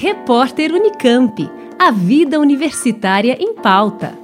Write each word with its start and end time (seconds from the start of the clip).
Repórter 0.00 0.72
Unicamp. 0.72 1.50
A 1.76 1.90
vida 1.90 2.38
universitária 2.38 3.36
em 3.40 3.52
pauta. 3.56 4.16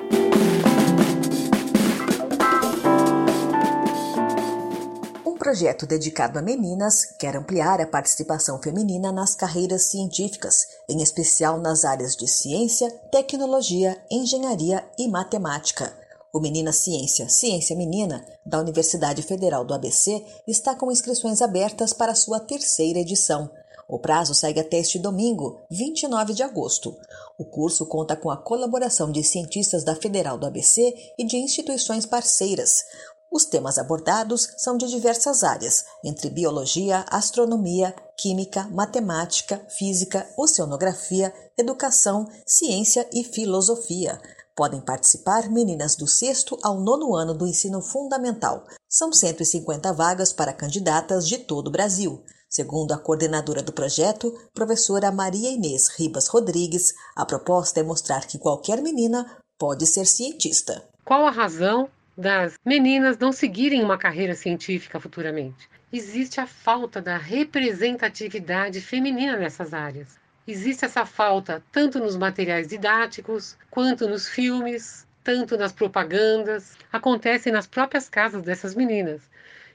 Um 5.26 5.36
projeto 5.36 5.84
dedicado 5.84 6.38
a 6.38 6.42
meninas 6.42 7.04
quer 7.18 7.36
ampliar 7.36 7.80
a 7.80 7.88
participação 7.88 8.62
feminina 8.62 9.10
nas 9.10 9.34
carreiras 9.34 9.90
científicas, 9.90 10.64
em 10.88 11.02
especial 11.02 11.58
nas 11.58 11.84
áreas 11.84 12.14
de 12.14 12.28
ciência, 12.28 12.88
tecnologia, 13.10 14.00
engenharia 14.08 14.84
e 14.96 15.08
matemática. 15.08 15.92
O 16.32 16.38
Menina 16.38 16.72
Ciência, 16.72 17.28
Ciência 17.28 17.74
Menina, 17.74 18.24
da 18.46 18.60
Universidade 18.60 19.22
Federal 19.22 19.64
do 19.64 19.74
ABC, 19.74 20.24
está 20.46 20.76
com 20.76 20.92
inscrições 20.92 21.42
abertas 21.42 21.92
para 21.92 22.14
sua 22.14 22.38
terceira 22.38 23.00
edição. 23.00 23.50
O 23.88 23.98
prazo 23.98 24.34
segue 24.34 24.60
até 24.60 24.78
este 24.78 24.98
domingo, 24.98 25.60
29 25.70 26.32
de 26.32 26.42
agosto. 26.42 26.96
O 27.38 27.44
curso 27.44 27.86
conta 27.86 28.16
com 28.16 28.30
a 28.30 28.36
colaboração 28.36 29.12
de 29.12 29.22
cientistas 29.22 29.84
da 29.84 29.94
Federal 29.94 30.38
do 30.38 30.46
ABC 30.46 30.94
e 31.18 31.24
de 31.24 31.36
instituições 31.36 32.06
parceiras. 32.06 32.84
Os 33.30 33.44
temas 33.44 33.78
abordados 33.78 34.48
são 34.56 34.76
de 34.76 34.88
diversas 34.88 35.42
áreas, 35.42 35.84
entre 36.04 36.30
biologia, 36.30 37.04
astronomia, 37.10 37.92
química, 38.16 38.68
matemática, 38.70 39.60
física, 39.68 40.24
oceanografia, 40.38 41.34
educação, 41.58 42.28
ciência 42.46 43.08
e 43.12 43.24
filosofia. 43.24 44.20
Podem 44.56 44.80
participar 44.80 45.50
meninas 45.50 45.96
do 45.96 46.06
sexto 46.06 46.56
ao 46.62 46.78
nono 46.78 47.16
ano 47.16 47.34
do 47.34 47.44
ensino 47.44 47.82
fundamental. 47.82 48.64
São 48.88 49.12
150 49.12 49.92
vagas 49.92 50.32
para 50.32 50.52
candidatas 50.52 51.26
de 51.26 51.38
todo 51.38 51.66
o 51.66 51.72
Brasil. 51.72 52.22
Segundo 52.56 52.92
a 52.92 52.98
coordenadora 52.98 53.64
do 53.64 53.72
projeto, 53.72 54.32
professora 54.54 55.10
Maria 55.10 55.50
Inês 55.50 55.88
Ribas 55.98 56.28
Rodrigues, 56.28 56.94
a 57.16 57.26
proposta 57.26 57.80
é 57.80 57.82
mostrar 57.82 58.28
que 58.28 58.38
qualquer 58.38 58.80
menina 58.80 59.26
pode 59.58 59.84
ser 59.86 60.06
cientista. 60.06 60.88
Qual 61.04 61.26
a 61.26 61.32
razão 61.32 61.90
das 62.16 62.54
meninas 62.64 63.18
não 63.18 63.32
seguirem 63.32 63.82
uma 63.82 63.98
carreira 63.98 64.36
científica 64.36 65.00
futuramente? 65.00 65.68
Existe 65.92 66.38
a 66.38 66.46
falta 66.46 67.02
da 67.02 67.16
representatividade 67.16 68.80
feminina 68.80 69.36
nessas 69.36 69.74
áreas. 69.74 70.16
Existe 70.46 70.84
essa 70.84 71.04
falta 71.04 71.60
tanto 71.72 71.98
nos 71.98 72.16
materiais 72.16 72.68
didáticos, 72.68 73.56
quanto 73.68 74.06
nos 74.06 74.28
filmes, 74.28 75.04
tanto 75.24 75.56
nas 75.58 75.72
propagandas, 75.72 76.76
acontece 76.92 77.50
nas 77.50 77.66
próprias 77.66 78.08
casas 78.08 78.42
dessas 78.42 78.76
meninas. 78.76 79.22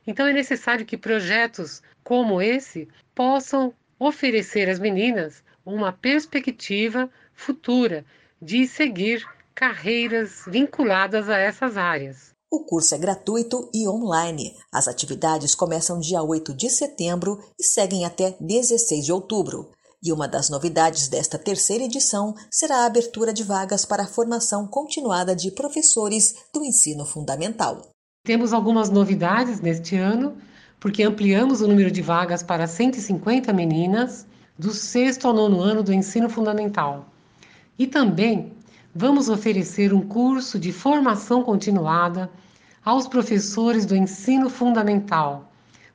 Então 0.09 0.25
é 0.25 0.33
necessário 0.33 0.87
que 0.87 0.97
projetos 0.97 1.83
como 2.03 2.41
esse 2.41 2.87
possam 3.13 3.71
oferecer 3.99 4.67
às 4.67 4.79
meninas 4.79 5.43
uma 5.63 5.93
perspectiva 5.93 7.07
futura 7.31 8.03
de 8.41 8.65
seguir 8.65 9.23
carreiras 9.53 10.45
vinculadas 10.47 11.29
a 11.29 11.37
essas 11.37 11.77
áreas. 11.77 12.31
O 12.51 12.65
curso 12.65 12.95
é 12.95 12.97
gratuito 12.97 13.69
e 13.71 13.87
online. 13.87 14.55
As 14.73 14.87
atividades 14.87 15.53
começam 15.53 15.99
dia 15.99 16.23
8 16.23 16.55
de 16.55 16.71
setembro 16.71 17.39
e 17.59 17.63
seguem 17.63 18.03
até 18.03 18.35
16 18.39 19.05
de 19.05 19.13
outubro. 19.13 19.69
E 20.01 20.11
uma 20.11 20.27
das 20.27 20.49
novidades 20.49 21.07
desta 21.07 21.37
terceira 21.37 21.83
edição 21.83 22.33
será 22.49 22.77
a 22.77 22.85
abertura 22.87 23.31
de 23.31 23.43
vagas 23.43 23.85
para 23.85 24.01
a 24.01 24.07
formação 24.07 24.65
continuada 24.65 25.35
de 25.35 25.51
professores 25.51 26.33
do 26.51 26.65
ensino 26.65 27.05
fundamental. 27.05 27.83
Temos 28.23 28.53
algumas 28.53 28.89
novidades 28.89 29.61
neste 29.61 29.95
ano, 29.95 30.37
porque 30.79 31.03
ampliamos 31.03 31.61
o 31.61 31.67
número 31.67 31.91
de 31.91 32.01
vagas 32.01 32.43
para 32.43 32.67
150 32.67 33.51
meninas 33.53 34.27
do 34.57 34.71
sexto 34.71 35.27
ao 35.27 35.33
nono 35.33 35.61
ano 35.61 35.83
do 35.83 35.93
ensino 35.93 36.29
fundamental. 36.29 37.11
E 37.77 37.87
também 37.87 38.53
vamos 38.93 39.29
oferecer 39.29 39.93
um 39.93 40.01
curso 40.01 40.59
de 40.59 40.71
formação 40.71 41.43
continuada 41.43 42.29
aos 42.83 43.07
professores 43.07 43.85
do 43.85 43.95
ensino 43.95 44.49
fundamental 44.49 45.49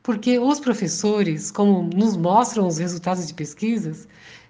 porque 0.05 0.39
os 0.39 0.61
professores, 0.61 1.51
como 1.51 1.83
nos 1.83 2.15
mostram 2.15 2.67
os 2.67 2.77
resultados 2.77 3.27
de 3.27 3.33
pesquisas, 3.33 4.07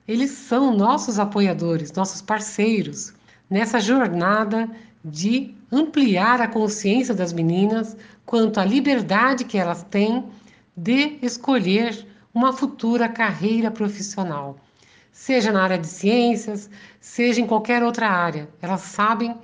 eles 0.06 0.32
são 0.32 0.77
nossos 0.77 1.16
apoiadores, 1.16 1.93
nossos 1.93 2.21
parceiros 2.21 3.15
nessa 3.48 3.78
jornada 3.78 4.69
de 5.04 5.54
ampliar 5.70 6.41
a 6.41 6.48
consciência 6.48 7.15
das 7.15 7.32
meninas 7.32 7.97
quanto 8.25 8.59
à 8.59 8.65
liberdade 8.65 9.44
que 9.44 9.59
elas 9.59 9.82
têm 9.82 10.25
de 10.75 11.19
escolher 11.20 12.06
uma 12.32 12.53
futura 12.53 13.09
carreira 13.09 13.70
profissional, 13.70 14.56
seja 15.12 15.53
na 15.53 15.62
área 15.62 15.78
de 15.78 15.87
ciências, 15.87 16.70
seja 17.00 17.41
em 17.41 17.47
qualquer 17.47 17.82
outra 17.82 18.09
área. 18.09 18.48
Elas 18.60 18.81
sabem, 18.81 19.37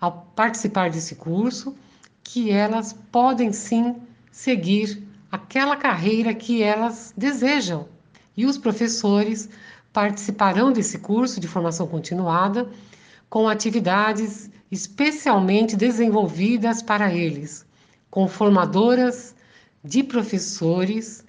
ao 0.00 0.26
participar 0.34 0.90
desse 0.90 1.14
curso, 1.14 1.74
que 2.22 2.50
elas 2.50 2.92
podem 3.10 3.52
sim 3.52 3.96
seguir 4.30 5.02
aquela 5.30 5.76
carreira 5.76 6.34
que 6.34 6.62
elas 6.62 7.14
desejam. 7.16 7.88
E 8.36 8.44
os 8.44 8.58
professores 8.58 9.48
participarão 9.92 10.72
desse 10.72 10.98
curso 10.98 11.40
de 11.40 11.48
formação 11.48 11.86
continuada 11.86 12.68
com 13.30 13.48
atividades 13.48 14.50
especialmente 14.70 15.76
desenvolvidas 15.76 16.82
para 16.82 17.12
eles, 17.12 17.64
com 18.10 18.28
formadoras 18.28 19.34
de 19.82 20.02
professores, 20.02 21.24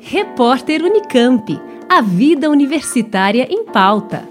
Repórter 0.00 0.82
Unicamp. 0.82 1.58
A 1.88 2.02
vida 2.02 2.50
universitária 2.50 3.48
em 3.50 3.64
pauta. 3.64 4.29